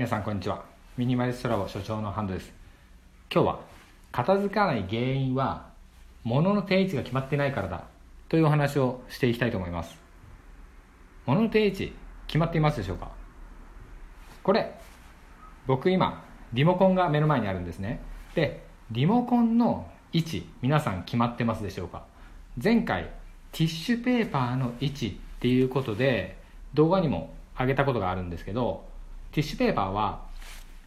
[0.00, 0.64] 皆さんこんにちは。
[0.96, 2.50] ミニマリストラボ所長のハンドです。
[3.30, 3.60] 今日は
[4.10, 5.66] 片付かない原因は
[6.24, 7.84] 物の定位置が決まってないからだ
[8.30, 9.98] というお話をしていきたいと思います。
[11.26, 11.92] 物の定位置
[12.28, 13.10] 決まっていますでしょうか？
[14.42, 14.72] これ
[15.66, 16.24] 僕今
[16.54, 18.00] リモコンが目の前にあるんですね。
[18.34, 22.04] でリモコンの位置皆さん決まってますでしょうか？
[22.56, 23.10] 前回
[23.52, 26.38] ティッシュペーパーの位置っていうことで
[26.72, 28.88] 動画にも上げたことがあるんですけど
[29.32, 30.22] ティッシュペーパーは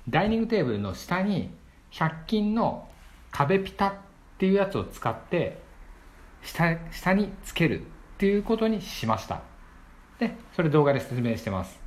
[0.10, 1.50] ダイニングテーブルの下に
[1.92, 2.88] 100均の
[3.32, 3.94] 壁ピタっ
[4.38, 5.62] ていうやつを使って
[6.42, 7.84] 下下につけるっ
[8.18, 9.42] ていうことにしました。
[10.20, 11.80] でそれ動画で説明してます。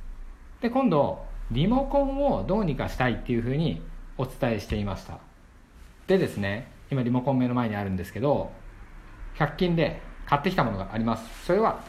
[0.61, 3.81] で今度リモコンをどうにかしたいっていうふうに
[4.17, 5.19] お伝えしていました。
[6.07, 8.51] でですね今リモコン目の前にあるんですけど
[9.37, 11.45] 100均で買ってきたものがあります。
[11.45, 11.81] それは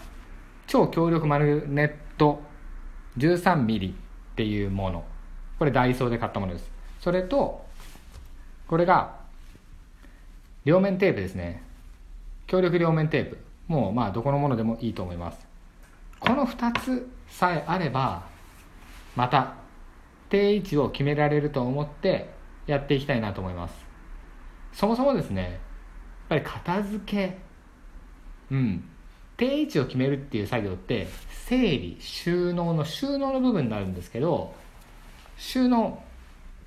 [0.67, 2.43] 超強力マグネット
[3.17, 4.08] 13mm
[4.39, 5.05] っていうもの。
[5.59, 6.71] これダイソーで買ったものです。
[7.01, 7.67] それと
[8.69, 9.17] これが
[10.65, 11.65] 両面テープですね。
[12.47, 13.39] 強力両面テープ。
[13.67, 15.45] もうまあどこのものでもいいと思います。
[16.21, 18.29] この2つさえあれば
[19.17, 19.55] また
[20.29, 22.31] 定位置を決められると思って
[22.69, 23.75] やっていきたいなと思います。
[24.73, 25.53] そもそもですねやっ
[26.29, 27.39] ぱり片付け
[28.53, 28.85] うん。
[29.39, 31.09] 定位置を決めるっていう作業って
[31.47, 34.55] 整理収納の収納の部分になるんですけど
[35.39, 36.03] 収納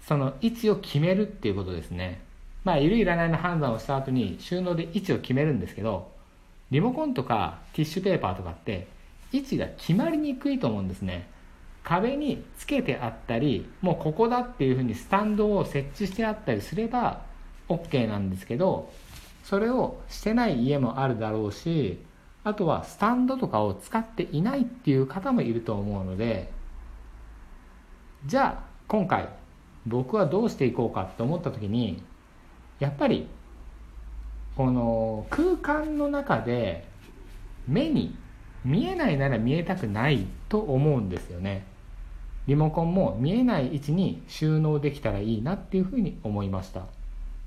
[0.08, 2.22] その位置を決めるっていうことですね。
[2.64, 6.12] まあいるいらないの判断をした後に収納で位置を決めるんですけど
[6.72, 8.88] リモコンとかティッシュペーパーとかって
[9.32, 11.28] 位置が決まりにくいと思うんですね。
[11.84, 17.24] 壁につけてあったりもうここだっていうふうにスタンドを設置してあったりすれば
[17.70, 18.92] OK なんですけど
[19.44, 21.98] それをしてない家もあるだろうし
[22.44, 26.52] あとはスタンドとかを使っていないっていう方もいると思うので
[28.26, 29.30] じゃあ今回
[29.86, 32.04] 僕はどうしていこうかって思った時に
[32.80, 33.28] やっぱり
[34.56, 36.86] この空間の中で
[37.68, 38.16] 目に
[38.64, 41.66] 見えないなら見えたくないと思うんですよね。
[42.48, 46.82] リモコンも見えない位置に収納できたらいいなっていうふうに思いました。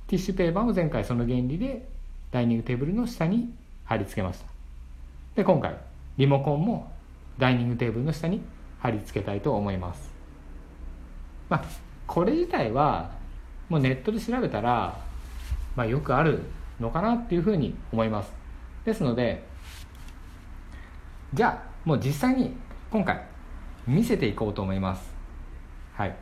[0.07, 1.87] ティッシュペーパーも前回その原理で
[2.31, 3.53] ダイニングテーブルの下に
[3.85, 4.54] 貼り付けました。
[5.35, 5.77] で今回
[6.17, 6.93] リモコンも
[7.39, 8.41] ダイニングテーブルの下に
[8.79, 10.13] 貼り付けたいと思います。
[11.49, 11.65] まあ
[12.07, 13.11] これ自体は
[13.69, 14.97] もうネットで調べたら、
[15.75, 16.43] まあ、よくある
[16.79, 18.33] のかなっていうふうに思います。
[18.85, 19.43] ですので
[21.33, 22.55] じゃあもう実際に
[22.93, 23.25] 今回
[23.87, 25.13] 見せていこうと思います。
[25.95, 26.15] はい。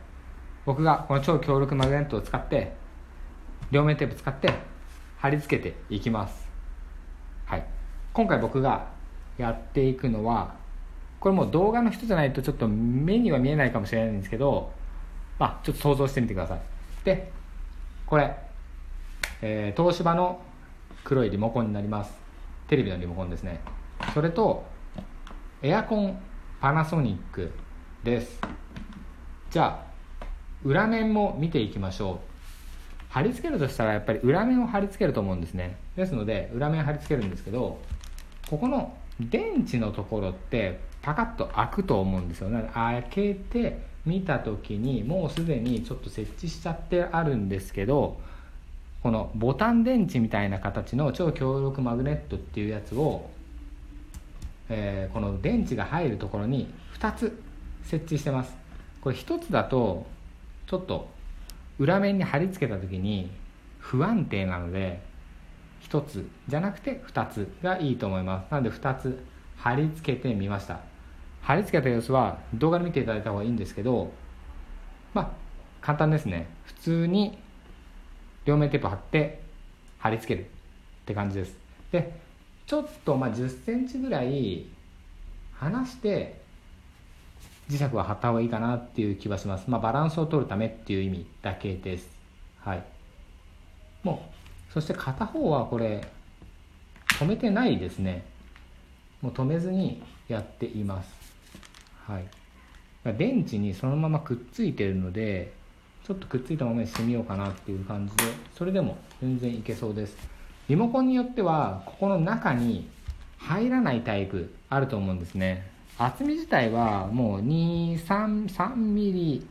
[0.64, 2.72] 僕がこの超強力マグネットを使って
[3.70, 4.54] 両面テープ使って
[5.18, 6.48] 貼り付けていきます。
[7.44, 7.66] はい。
[8.14, 8.86] 今回僕が
[9.42, 10.54] やっていくのは
[11.20, 14.72] これも動画の人じゃないとちょっと目には見えないかもしれないんですけど
[15.38, 16.60] まあちょっと想像してみてください。
[17.04, 17.30] で
[18.06, 18.36] これ、
[19.40, 20.40] えー、東芝の
[21.04, 22.12] 黒いリモコンになります。
[22.68, 23.60] テレビのリモコンですね。
[24.14, 24.64] それと
[25.62, 26.18] エアコン
[26.60, 27.52] パナソニック
[28.04, 28.40] です。
[29.50, 29.84] じゃ
[30.20, 30.24] あ
[30.64, 32.32] 裏面も見ていきましょう。
[33.08, 35.76] 貼り付けるとしたらやっぱり裏面を貼り付けると思うんですね。
[35.96, 37.78] ですので裏面貼り付けるんですけど
[38.48, 42.70] ここの電池のところってパカッと開くと思うんですよね。
[42.72, 48.20] 開けて見た時にもうすでにちょっと設置しちゃってあるんですけど
[49.02, 53.30] このボタン電池みたいな形の超強力マグネットっていうやつを、
[54.68, 57.42] えー、この電池が入るところに2つ
[57.84, 58.54] 設置してます。
[59.00, 60.06] これ1つだと
[60.66, 61.08] ちょっと
[61.78, 63.30] 裏面に貼り付けた時に
[63.78, 65.00] 不安定なので
[65.88, 68.50] 1つじゃなくて2つがいいと思います。
[68.50, 69.24] なので2つ
[69.56, 70.80] 貼り付けてみました。
[71.42, 74.12] 貼り付けた様子は動画で見ていただいた方がいいんですけど
[75.12, 75.30] まあ
[75.80, 76.46] 簡単ですね。
[76.64, 77.38] 普通に
[78.44, 79.40] 両面テープ貼って
[79.98, 80.48] 貼り付けるっ
[81.06, 81.56] て感じです。
[81.90, 82.20] で
[82.66, 84.66] ちょっとまあ1 0センチぐらい
[85.54, 86.40] 離して
[87.68, 89.68] 磁石は貼った方がいいかなっていう気はします。
[89.68, 92.08] まあバランスを取るためっていう意味だけです。
[92.60, 92.84] はい。
[94.02, 94.41] もう
[94.72, 96.06] そして片方はこれ
[97.18, 98.24] 止めてないですね。
[99.20, 101.10] もう止めずにやっています。
[102.06, 102.24] はい。
[103.16, 105.52] 電池にそのままくっついてるので
[106.06, 108.24] ちょっとくっついたままにしてみようかなっていう感じで
[108.56, 110.16] それでも全然いけそうです。
[110.68, 112.88] リモコンによってはここの中に
[113.36, 115.70] 入らないタイプあると思うんですね。
[115.98, 119.46] 厚み自体はもう233ミリ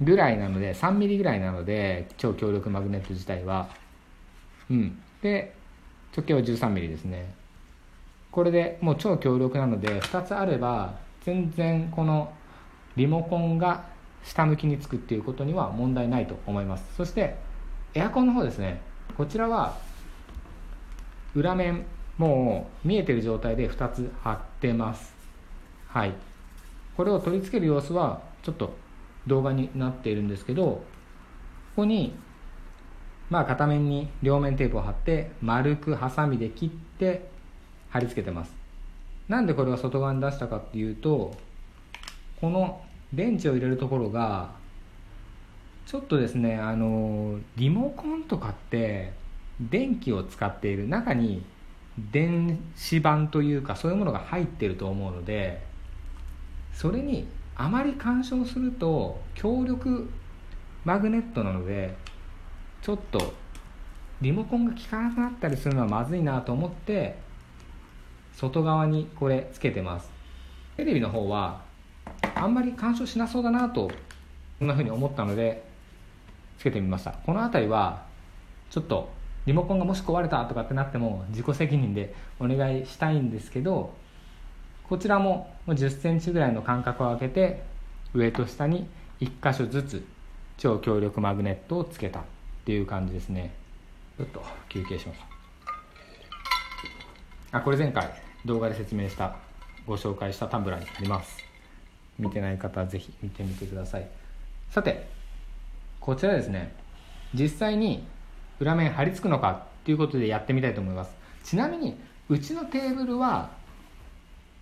[0.00, 3.68] ぐらいなので3ミリぐらいなので超強力マグネット自体は。
[4.72, 4.98] うん。
[5.20, 5.54] で
[6.16, 7.34] 直径は13ミリですね。
[8.30, 12.32] これでもう超強力なので2つあれば全然この
[12.96, 13.84] リモコンが
[14.24, 16.84] 下向きにつくっていうことには問題ないと思います。
[16.96, 17.36] そして
[17.94, 18.80] エアコンの方ですね。
[19.16, 19.76] こちらは
[21.34, 21.84] 裏面
[22.16, 25.14] もう見えてる状態で2つ貼ってます。
[25.88, 26.14] はい。
[26.96, 28.74] これを取り付ける様子はちょっと
[29.26, 30.82] 動画になっているんですけどこ
[31.76, 32.14] こに
[33.32, 37.30] まあ片面に両面テープを貼って丸くハサミで切って
[37.88, 38.52] 貼り付けてます。
[39.26, 41.34] なんでこれを外側に出したかっていうと
[42.42, 42.82] この
[43.14, 44.50] 電池を入れるところが
[45.86, 49.14] ちょっとですねあのリモコンとかって
[49.58, 51.42] 電気を使っている中に
[52.12, 55.62] 電子板というかそういうものが入ってると思うので
[56.74, 57.26] それに
[57.56, 60.10] あまり干渉すると強力
[60.84, 61.96] マグネットなので
[62.82, 63.32] ちょっと
[64.20, 67.16] リモコンが効かなくなったりするのはまずいなと思って
[68.34, 70.10] 外側にこれつけてます。
[70.76, 71.62] テレビの方は
[72.34, 73.90] あんまり干渉しなそうだなと
[74.58, 75.64] こんな風に思ったので
[76.58, 77.12] つけてみました。
[77.12, 78.04] この辺りは
[78.70, 79.10] ちょっと
[79.46, 83.92] リモコンがもし壊れたとかってなっても自己責任でお願いしたいんですけど
[84.88, 87.62] こちらも1 0センチぐらいの間隔を空けて
[88.12, 88.88] 上と下に
[89.20, 90.04] 1箇所ずつ
[90.58, 92.22] 超強力マグネットをつけた。
[92.62, 93.52] っていう感じですね。
[94.16, 95.20] ちょっと休憩します。
[97.50, 98.08] あこれ前回
[98.46, 99.36] 動画で説明した
[99.86, 101.44] ご紹介したタンブラーにあります。
[102.18, 104.08] 見てない方はぜひ見てみてください。
[104.70, 105.08] さて
[106.00, 106.74] こちらですね。
[107.34, 108.06] 実際に
[108.60, 111.10] 裏面貼り付くのかっていうことでやってみたいと思います。
[111.42, 111.96] ちなみに
[112.28, 113.50] うちのテーブルは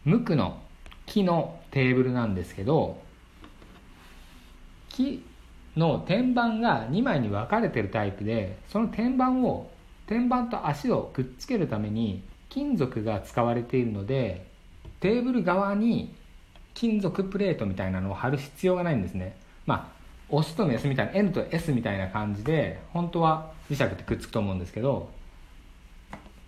[0.04, 0.62] 無垢の
[1.04, 2.98] 木のテーブルなんですけど
[4.88, 5.22] 木
[5.76, 9.70] の天板が2枚に分かれてるタイプでその天板を
[10.06, 14.46] 天板と足をくっつけるために金属が使われているので
[14.98, 16.14] テーブル側に
[16.74, 19.36] 金属プレートみたいなのを貼る必要がないんですね。
[19.66, 25.10] まあ押すとメスみたいな N と S みたいな感じで本当は磁石ってくっつくと思うんですけど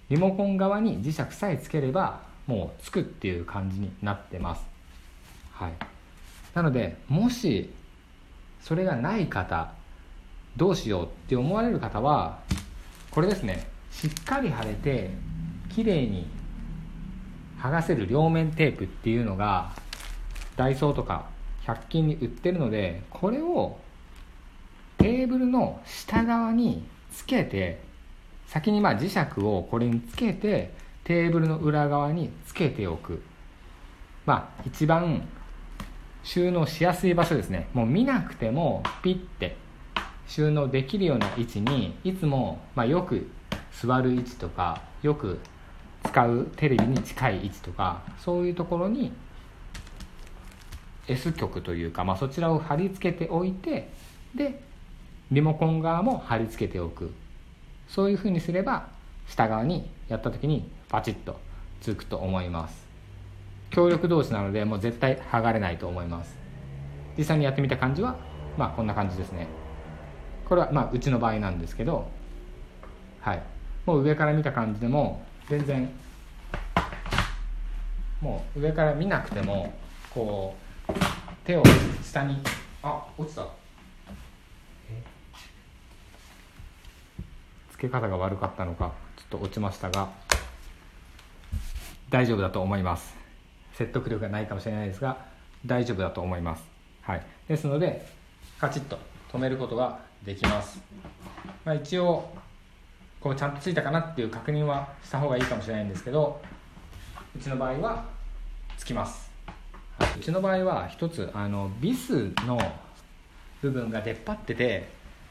[0.09, 4.65] リモコン側に磁石さえつければもうつくっていう感じになってます。
[5.53, 5.73] はい。
[6.55, 7.71] なのでもし
[8.63, 9.73] それがない方
[10.57, 12.41] どうしようって思われる方は
[13.11, 15.11] これですねしっかり貼れて
[15.71, 16.27] 綺麗に
[17.61, 19.73] 剥がせる両面テープっていうのが
[20.57, 21.27] ダイソーとか
[21.67, 23.79] 100均に売ってるのでこれを
[24.99, 27.81] テーブルの下側につけて
[28.47, 30.73] 先にまあ磁石をこれにつけて
[31.05, 33.23] テーブルの裏側につけておく。
[34.25, 35.27] まあ一番
[36.25, 37.69] 収納しやすい場所ですね。
[37.73, 39.57] もう見なくてもピッて
[40.27, 43.29] 収納できるような位置にいつも、まあ、よく
[43.73, 45.41] 座る位置とかよく
[46.05, 49.13] 使うテレビに近い位置とかそういうところに
[51.09, 53.91] S 極というか、まあ、そちらを貼り付けておいて
[54.35, 54.61] で
[55.31, 57.13] リモコン側も貼り付けておく。
[57.89, 58.89] そういうふうにすれば
[59.29, 61.39] 下側にやった時にパチッと
[61.83, 62.92] つくと思います。
[63.73, 66.37] 強力同士なのでもう絶対剥がれないと思います。
[67.17, 68.17] 実際にやってみた感じは
[68.57, 69.47] まあこんな感じですね。
[70.47, 72.09] これはまあうちの場合なんですけど
[73.21, 73.43] はい。
[73.87, 75.91] もう上から見た感じでも全然
[78.21, 79.73] もう上から見なくても
[80.11, 80.55] こ
[80.89, 80.93] う
[81.45, 81.63] 手を
[82.05, 82.43] 下に
[82.83, 83.47] あ落ちた。
[87.71, 90.11] 付け方が悪かったのかちょっと落ちましたが
[92.11, 93.22] 大丈夫だと思います。
[93.75, 95.17] 説得力がないかもしれないですが
[95.65, 96.63] 大丈夫だと思います。
[97.03, 97.23] はい。
[97.49, 98.07] ですので
[98.59, 98.99] カチッと
[99.33, 100.81] 止めることができます、
[101.65, 102.29] まあ、一応
[103.21, 106.41] こうちゃんとついたかなっていう確認はした方がいいかもしれないんですけど
[107.35, 108.05] うちの場合は
[108.77, 109.31] つきます、
[109.99, 112.61] はい、うちの場合は一つあのビスの
[113.63, 114.89] 部分が出っ張ってて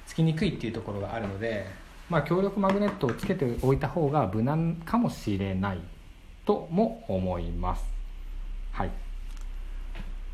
[0.07, 1.67] つきにくいっていうところがあるので
[2.09, 5.79] まあ強力マグネットをつけておいた方が無難かもしれない
[6.45, 7.90] とも思います。
[8.71, 8.91] はい。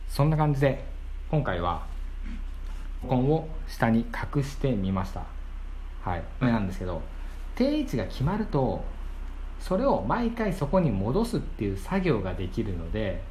[0.08, 0.84] そんな感じで
[1.30, 1.86] 今回は
[3.08, 5.24] コンを下に隠してみました。
[6.02, 6.24] はい。
[6.40, 7.02] これなんですけど
[7.56, 8.84] 定位置が決まると
[9.60, 13.22] それを毎回そこに戻すっていう作業ができるので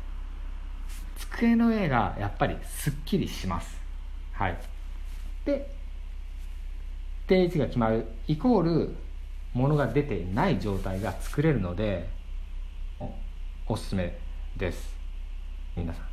[1.18, 3.78] 机の上がやっぱりすっきりします。
[4.32, 4.58] はい。
[5.44, 5.70] で
[7.26, 8.96] 定位置が決まるイコール
[9.54, 12.08] ものが出てない状態が作れるので
[13.66, 14.18] おすすめ
[14.56, 14.95] です。
[15.76, 16.04] 皆さん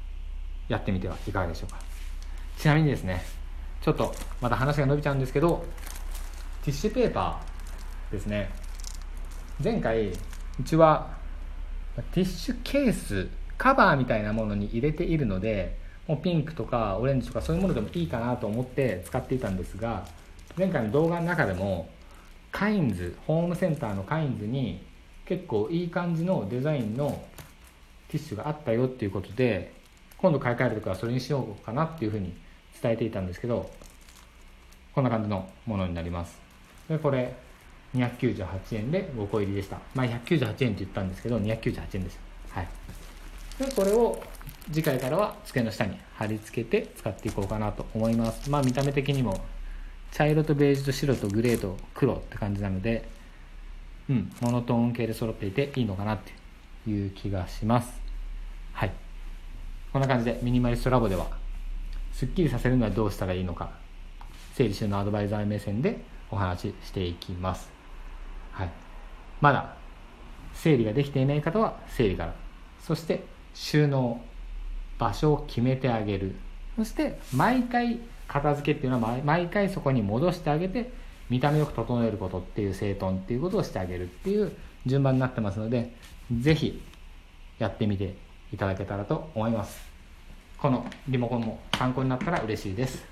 [0.67, 1.79] やってみてはいかがでしょうか？
[2.57, 3.23] ちなみにですね
[3.81, 5.65] ちょっとまた話が伸びちゃうんですけど
[6.63, 8.49] ティッシュペーパーですね。
[9.63, 10.13] 前回う
[10.65, 11.13] ちは
[12.11, 13.27] ティッシュケース
[13.57, 15.77] カバーみたいなものに入れているので
[16.07, 20.05] もうピンクとかオレンジとかそういうものでもいいかなと思って使っていたんですが
[20.57, 21.89] 前回の動画の中でも
[22.51, 24.83] カインズホームセンターのカインズに
[25.25, 27.23] 結構いい感じのデザインの
[28.13, 29.73] ティッシュがあったよっていうことで
[30.17, 32.33] 今度買い替える時はそれにしようかなっていうふうに
[32.79, 33.69] 伝えていたんですけど
[34.93, 36.39] こんな感じのものになります。
[36.87, 37.33] でこれ
[37.95, 39.79] 298円で5個入りでした。
[39.95, 42.19] まあ198円って言ったんですけど298円です
[42.51, 42.67] はい。
[43.57, 44.21] でこれを
[44.71, 48.49] 次回からは机の下に貼り付けて使っていこうかなと思います。
[48.49, 49.43] まあ見た目的にも
[50.11, 53.09] 茶色とベージュと白とグレーと黒って感じなので
[54.07, 56.42] うんモノトーン系で揃っていていいのかなって
[56.87, 58.01] いう気がします。
[58.73, 58.91] はい。
[59.91, 61.27] こんな感じでミニマリストラボでは
[62.11, 63.71] すっきりさせるにはどうしたらいいのか
[64.55, 67.69] 整理収納アドバイザー目線でお話ししていきます。
[68.51, 68.69] はい。
[69.41, 69.75] まだ
[70.53, 72.33] 整理ができていない方は整理から
[72.79, 73.23] そして
[73.53, 74.21] 収納
[74.99, 76.35] 場所を決めてあげる。
[76.75, 80.91] そして毎回片付けっていうのは毎回そこに戻してあげて
[81.29, 84.51] 見た目よく整えることっていう整頓っていうことをしてあげるっていう
[84.85, 85.93] 順番になってますので
[86.41, 86.81] ぜひ
[87.59, 88.15] やってみて
[88.51, 89.81] いただけたらと思います。
[90.57, 93.03] このリモコンも参考になったら嬉しいです。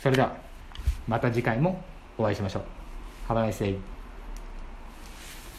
[0.00, 0.36] それでは
[1.08, 1.82] また次回も
[2.16, 2.62] お会いしましょう。
[3.28, 3.76] Have a nice day